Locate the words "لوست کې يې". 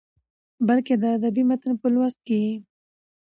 1.93-2.53